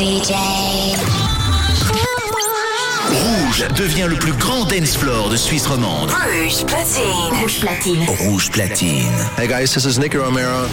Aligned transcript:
DJ. 0.00 0.32
Rouge 3.10 3.68
devient 3.76 4.06
le 4.08 4.16
plus 4.16 4.32
grand 4.32 4.64
dance 4.64 4.96
floor 4.96 5.28
de 5.28 5.36
Suisse 5.36 5.66
romande. 5.66 6.10
Rouge 6.10 6.64
platine. 6.64 7.38
Rouge 7.42 7.60
platine. 7.60 8.06
Rouge 8.20 8.50
platine. 8.50 9.12
Hey 9.36 9.46
guys, 9.46 9.74
this 9.74 9.84
is 9.84 9.98
Nicky 9.98 10.16
Romero. 10.16 10.66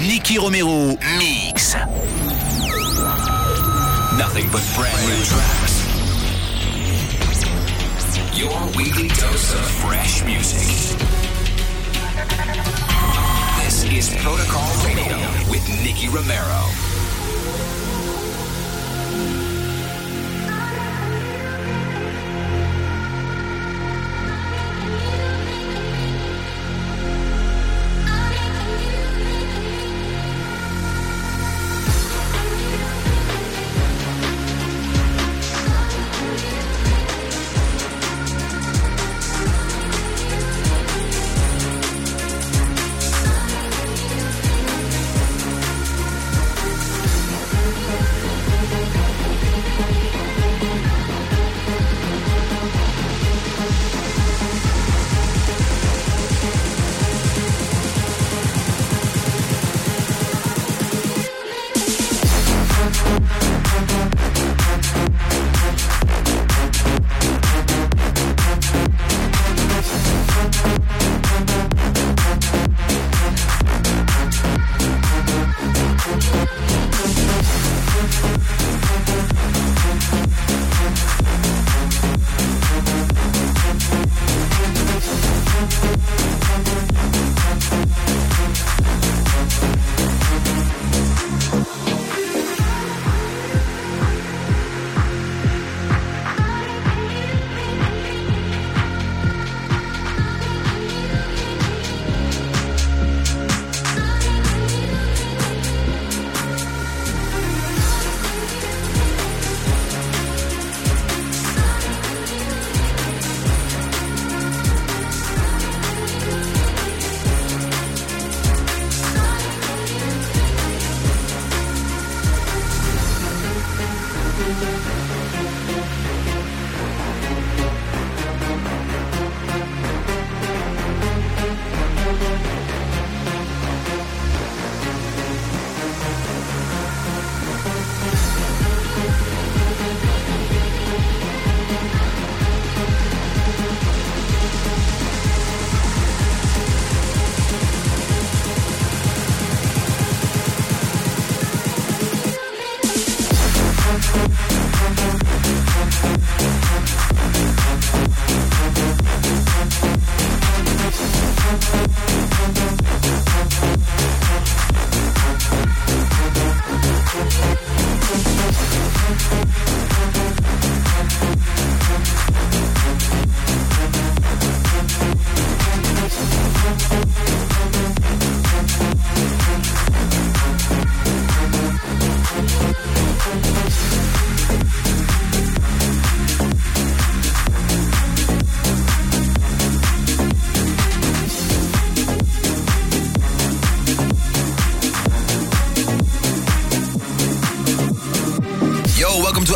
Nicky 0.00 0.38
Romero 0.38 0.96
mix. 1.18 1.74
Nothing 4.16 4.46
but 4.52 4.62
brand 4.76 4.94
new 5.08 5.24
tracks. 5.24 5.82
Your 8.38 8.54
weekly 8.76 9.08
dose 9.08 9.52
of 9.54 9.66
fresh 9.82 10.22
music. 10.24 10.96
This 13.64 13.82
is 13.92 14.14
Protocol 14.22 14.70
Radio 14.84 15.16
with 15.50 15.68
Nicky 15.82 16.08
Romero. 16.08 16.87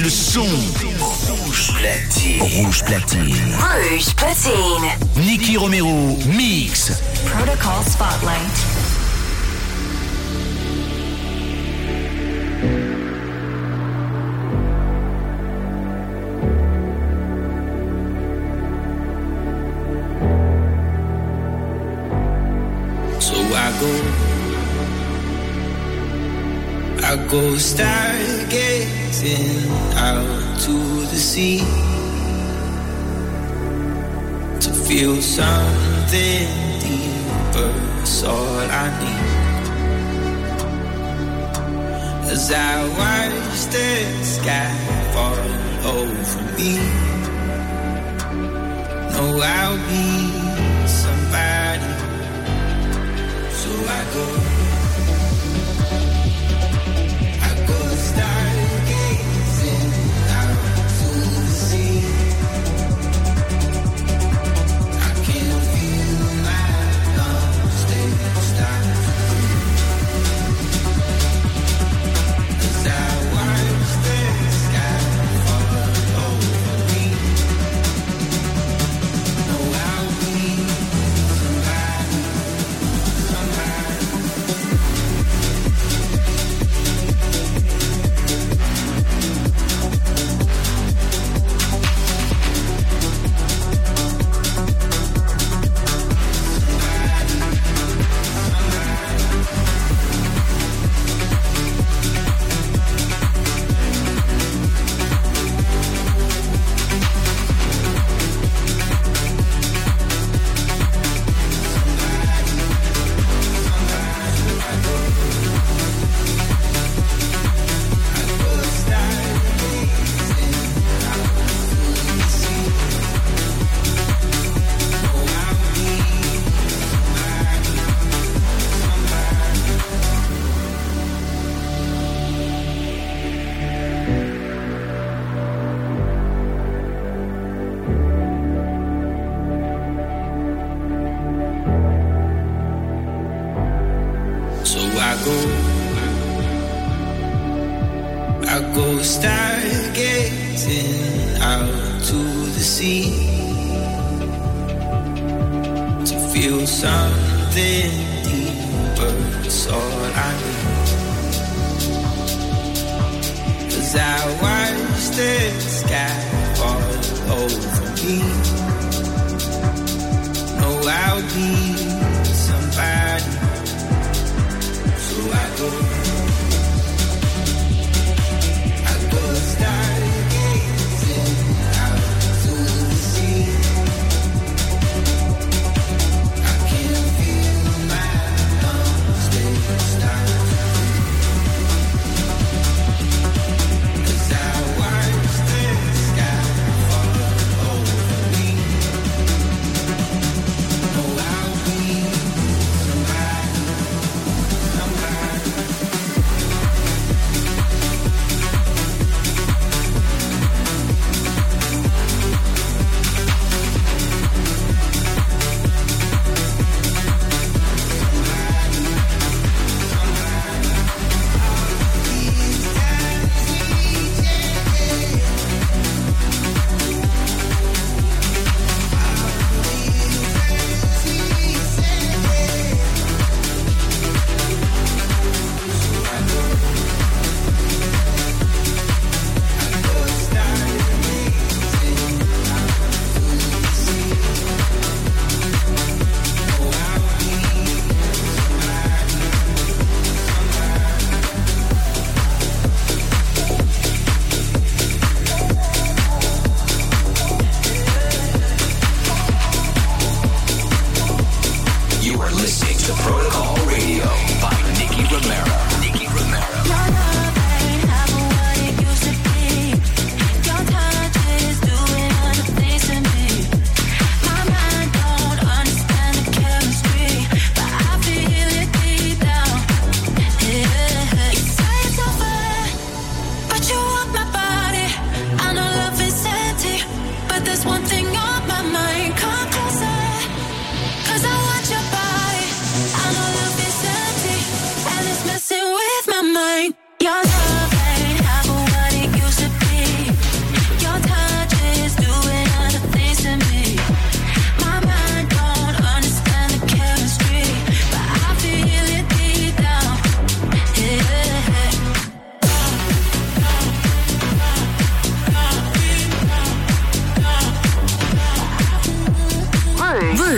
le 0.00 0.08
son. 0.08 0.46
Rouge 1.00 1.72
platine. 1.74 2.40
Rouge 2.40 2.84
platine. 2.84 3.54
Rouge 3.90 4.14
platine. 4.14 4.88
Nicky 5.16 5.56
Romero, 5.56 6.18
mix. 6.26 6.92
Protocol 7.26 7.84
Spotlight. 7.84 8.72
see 31.32 31.60
to 34.60 34.70
feel 34.86 35.16
something 35.22 36.48
deeper. 36.84 37.72
is 38.02 38.22
all 38.22 38.60
I 38.82 38.86
need. 39.00 39.28
As 42.32 42.52
I 42.52 42.72
watch 42.98 43.58
the 43.74 43.90
sky 44.34 44.74
fall 45.14 45.48
over 45.96 46.42
me, 46.58 46.72
no, 49.14 49.24
I'll 49.56 49.80
be 49.88 50.06
somebody. 51.00 51.92
So 53.60 53.70
I 53.98 54.00
go. 54.12 54.51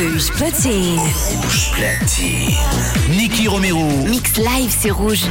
Rouge 0.04 0.30
platine. 0.32 0.98
Rouge 0.98 1.70
platine. 1.72 2.54
Niki 3.08 3.48
Romero. 3.48 3.88
Mix 4.06 4.36
live, 4.36 4.70
c'est 4.78 4.90
rouge. 4.90 5.24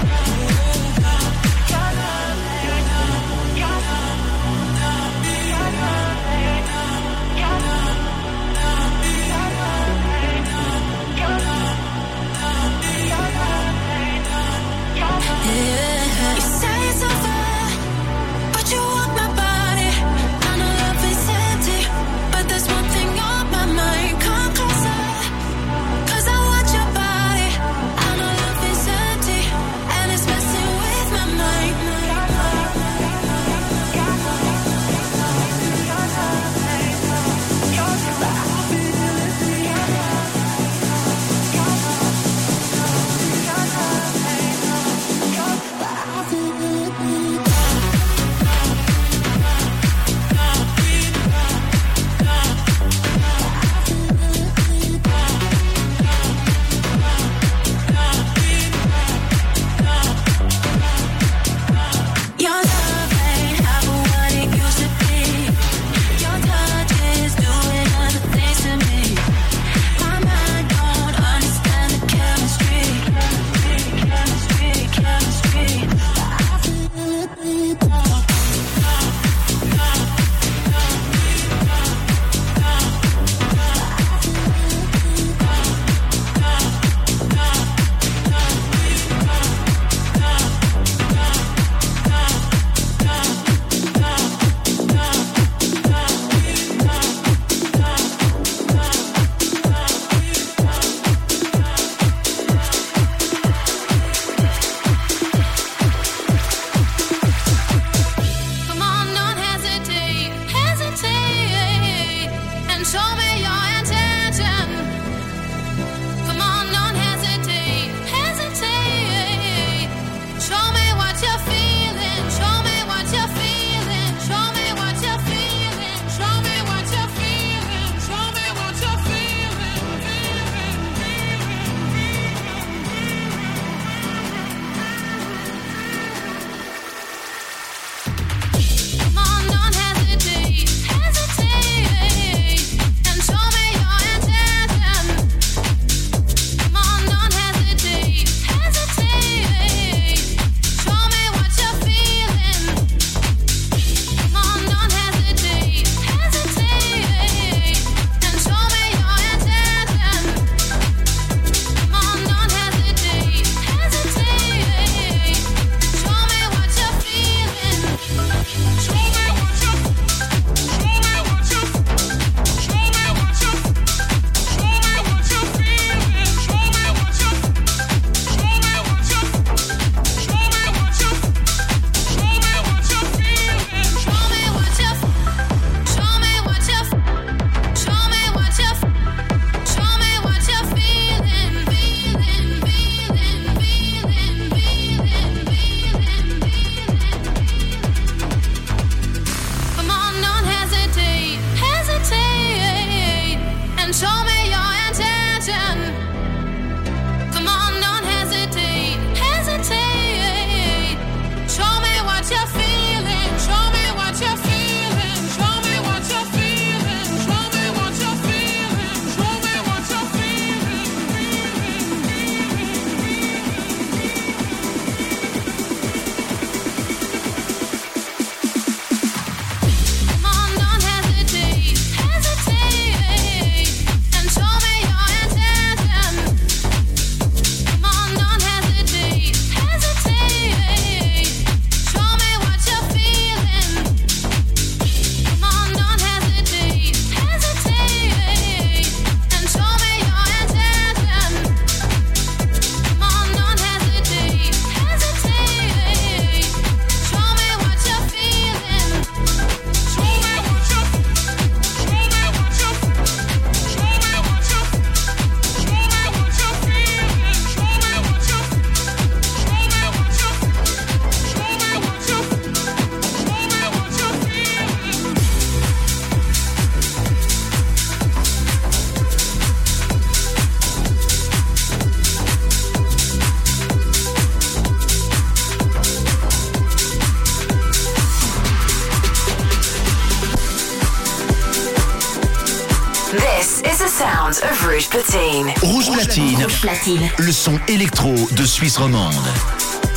Le 297.18 297.32
son 297.34 297.60
électro 297.68 298.16
de 298.32 298.46
Suisse 298.46 298.78
romande. 298.78 299.14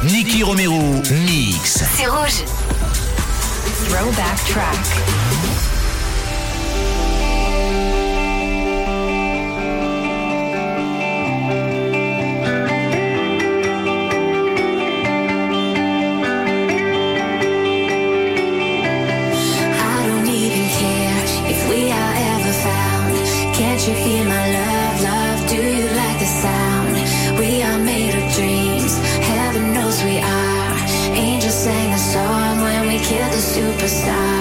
Nicky 0.02 0.42
Romero 0.42 1.00
Mix. 1.24 1.84
C'est 1.96 2.08
rouge. 2.08 2.42
Throwback 3.88 4.44
track. 4.48 4.76
you 23.86 23.94
feel 23.94 24.24
my 24.24 24.45
Stop. 33.86 34.35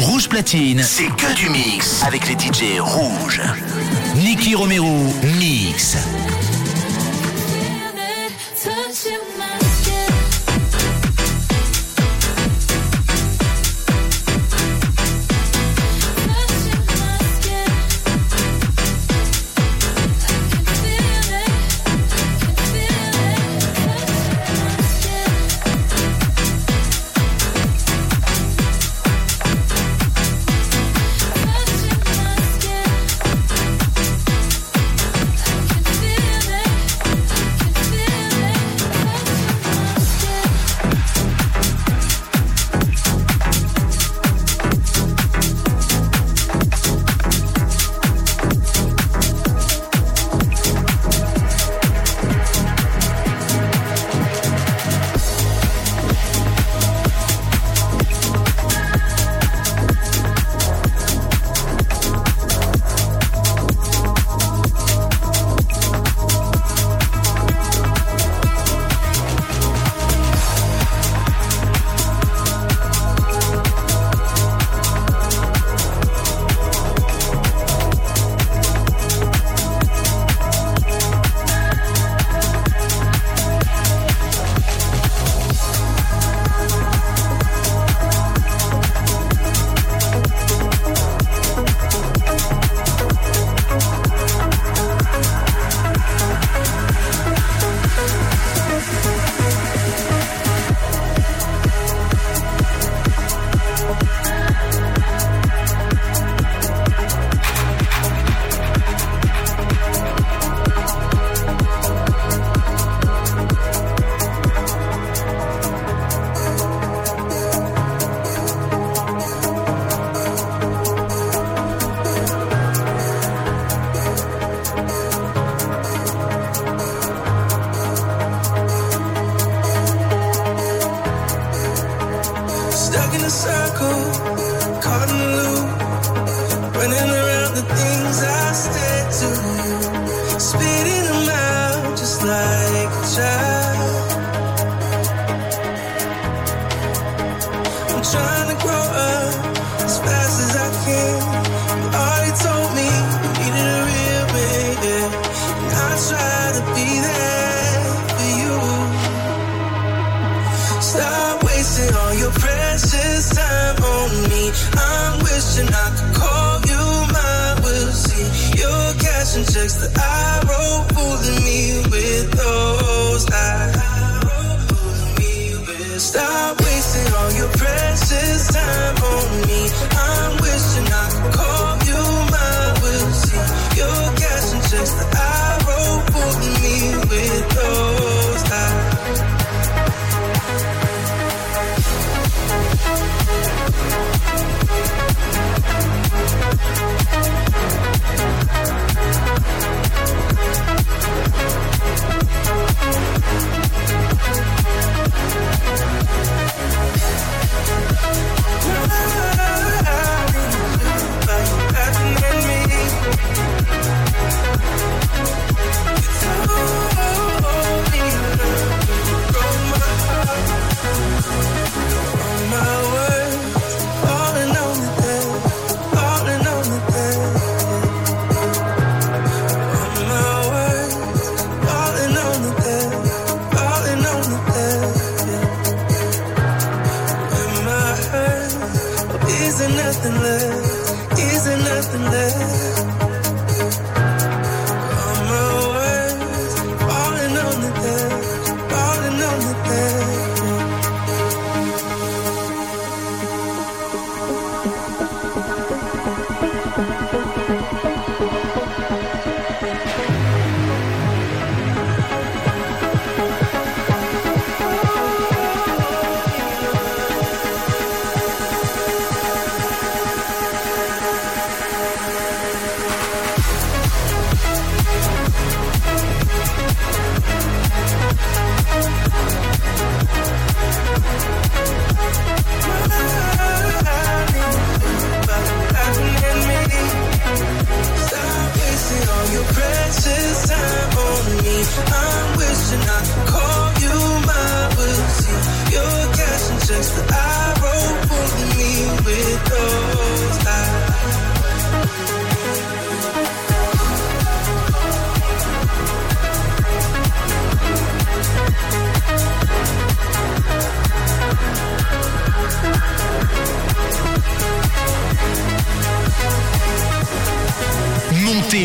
Rouge 0.00 0.28
Platine. 0.28 0.82
C'est 0.82 1.06
que 1.16 1.34
du 1.34 1.48
mix 1.48 2.02
avec 2.04 2.28
les 2.28 2.34
DJ 2.34 2.80
rouges. 2.80 3.40
Nicky 4.16 4.54
Romero, 4.54 5.14
mix. 5.38 5.96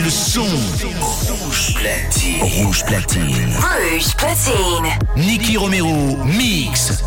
Le 0.02 0.10
son. 0.10 0.42
Rouge 1.00 1.76
platine. 1.76 2.42
Rouge 2.42 2.84
platine. 2.86 3.56
Rouge 3.92 4.16
platine. 4.16 4.90
Nicky 5.16 5.56
Romero, 5.56 6.18
mix. 6.26 7.04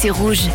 c'est 0.00 0.10
rouge. 0.10 0.48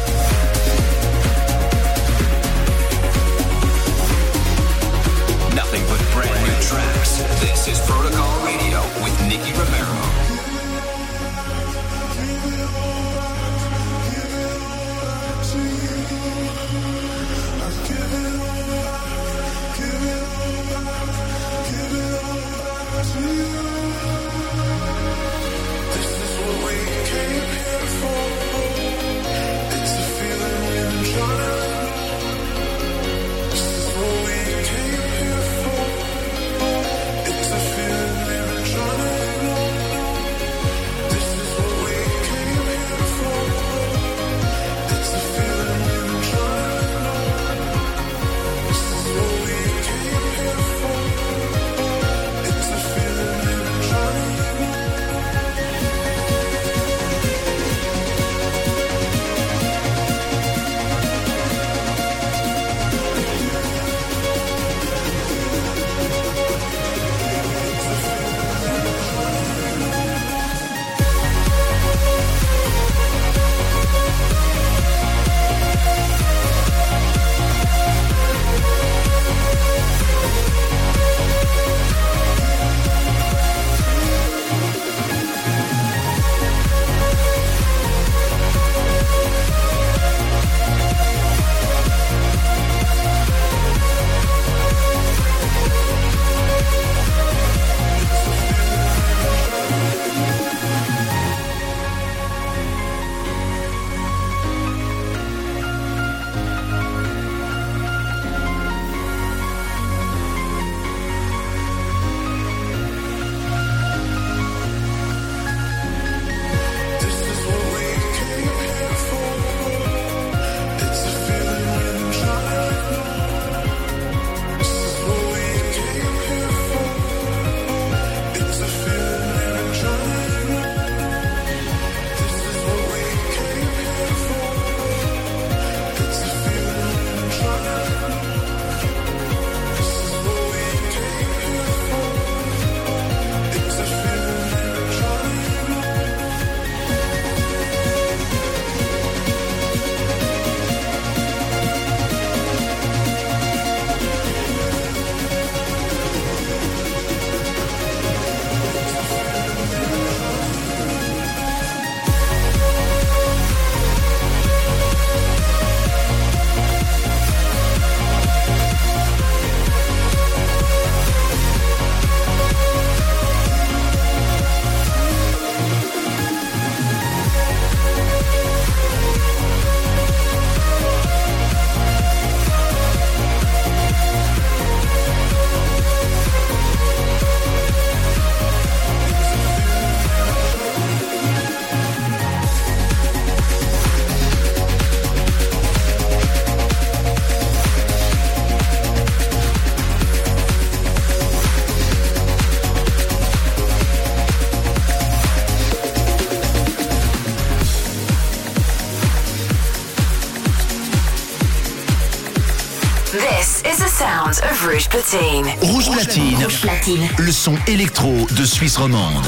Rouge 215.61 215.89
Platine. 215.89 217.07
Le 217.17 217.31
son 217.31 217.55
électro 217.65 218.27
de 218.29 218.45
Suisse 218.45 218.77
romande. 218.77 219.25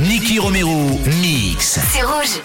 Nicky 0.00 0.38
Romero 0.38 1.00
mix. 1.22 1.78
C'est 1.90 2.02
rouge. 2.02 2.42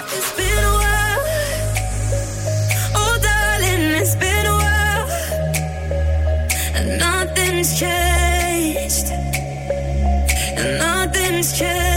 nothing's 6.97 7.77
changed. 7.77 9.11
Nothing's 10.79 11.51
changed. 11.57 11.96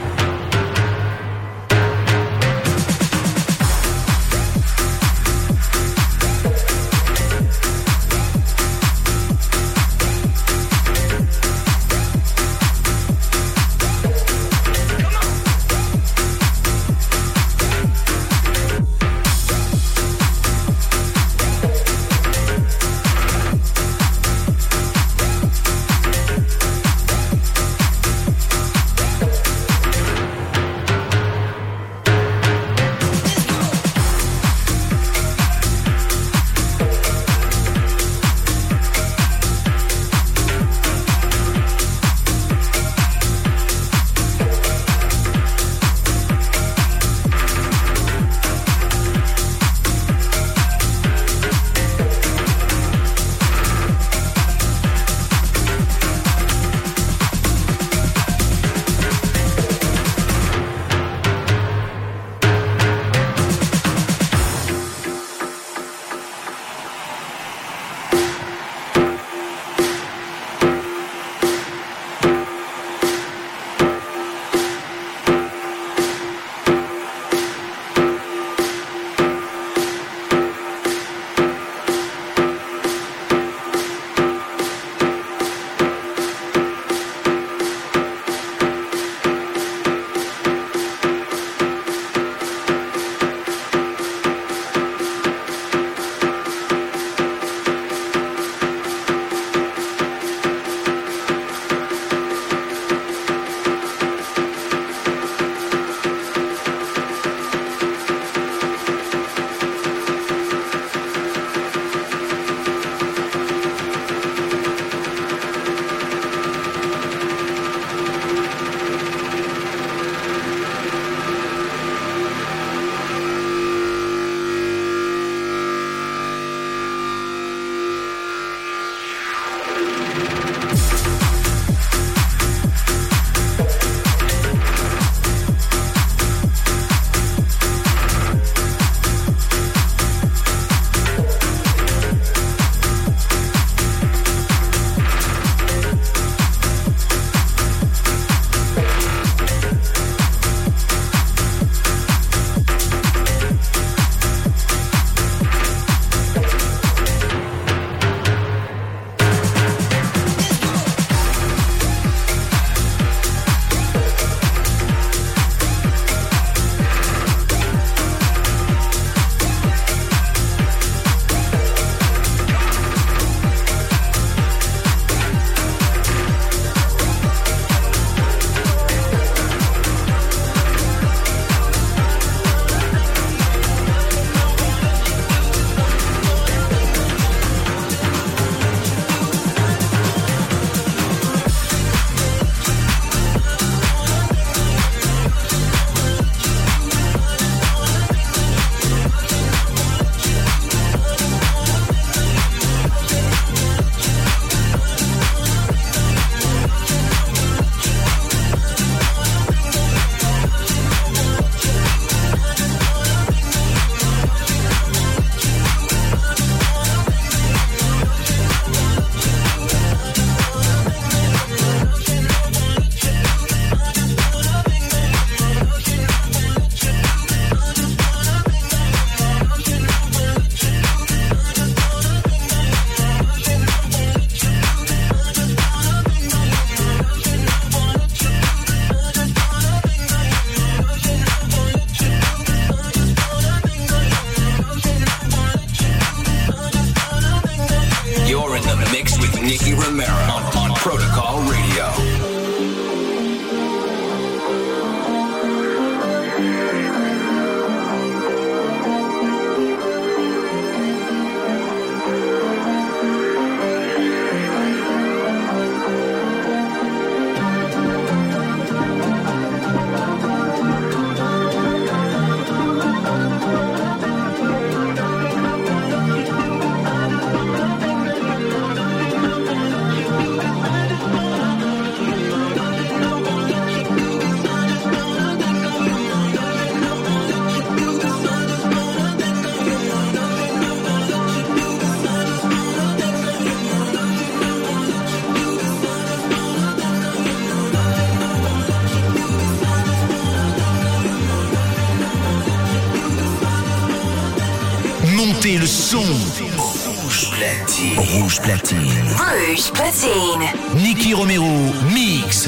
Rouge 307.97 308.39
platine. 308.41 308.79
Rouge 309.17 309.71
platine. 309.73 310.53
Nicky 310.75 311.13
Romero, 311.13 311.49
mix. 311.93 312.47